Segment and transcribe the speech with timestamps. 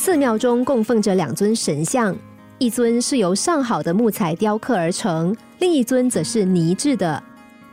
[0.00, 2.16] 寺庙中供奉着两尊神像，
[2.58, 7.20] 一尊是由上好的木材雕刻而成，另一尊则是泥制的。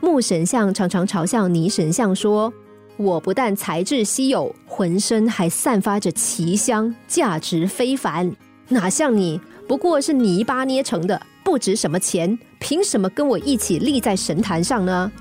[0.00, 2.52] 木神像常常嘲笑泥神像说
[2.98, 8.34] ：“我不但材质稀有，浑身还散发着奇香，价值非凡。
[8.70, 15.12] 哪像你，不过是泥巴捏成的，不值什么钱，凭什么跟我一起立在神坛上呢？”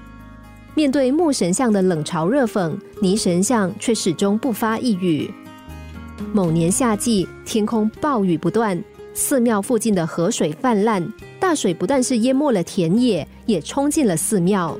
[0.73, 5.31] 面对木神像的冷嘲热讽，泥神像却始终不发一语。
[6.33, 8.81] 某年夏季，天空暴雨不断，
[9.13, 11.05] 寺庙附近的河水泛滥，
[11.39, 14.77] 大水不但是淹没了田野，也冲进了寺庙。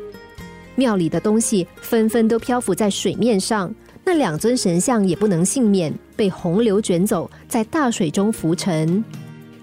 [0.76, 9.04] 庙里的东西纷纷都漂浮在水面上，那两尊神像也不能幸免，被洪流卷走，在大水中浮沉。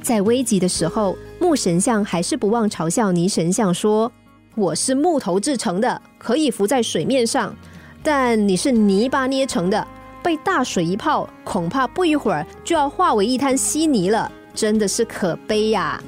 [0.00, 4.10] 在危急的时候，木神像还是不忘嘲笑泥神像说。
[4.54, 7.54] 我是木头制成的，可以浮在水面上，
[8.02, 9.86] 但你是泥巴捏成的，
[10.22, 16.02] 被大水一泡，恐怕不一会儿就要化为一滩稀泥了，真的是可悲呀！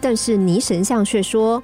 [0.00, 1.62] 但是泥神像却说：“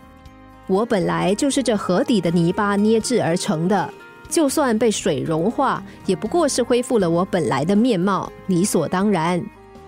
[0.66, 3.88] 我本来就是这河底的泥巴捏制而成的，
[4.28, 9.42] 就算被水融化，也不过是恢复了我本来的面貌，理所当然。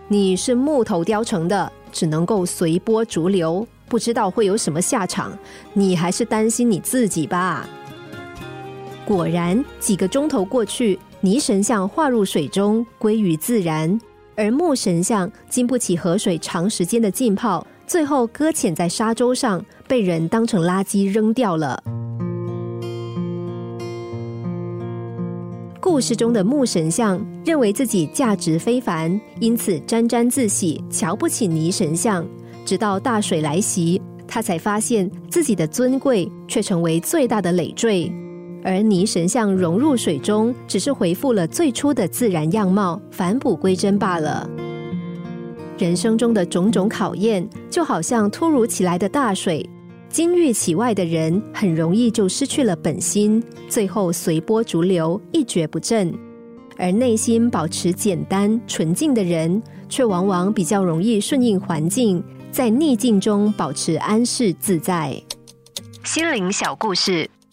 [0.08, 5.36] 你是木头雕成的，只能够随波逐流。”不知道会有什么下场，
[5.74, 7.68] 你还是担心你自己吧。
[9.04, 13.98] 果然，几个钟头过去，泥神像化入水中，归于自然；
[14.36, 21.82] 而木神像经不起河水长时间的浸泡，最后搁浅在沙洲上，被人当成垃圾扔掉了。
[25.80, 32.22] 故事中的木神像认为自己价值非凡，因此沾沾自喜，瞧不起泥神像。
[32.66, 38.12] 直到大水来袭，他才发现自己的尊贵却成为最大的累赘，
[38.64, 44.48] 而泥神像融入水中，只是恢复了最初的自然样貌，返璞归真罢了。
[45.76, 49.68] 人生中的种种考验，就好像突如其来的大水，
[50.08, 56.10] 金玉其外的人很容易就失去了本心，最后随波逐流，一蹶不振；
[56.78, 62.24] 而内心保持简单纯净的人，却往往比较容易顺应环境。
[62.50, 65.20] 在逆境中保持安适自在。
[66.04, 67.28] 心灵小故事，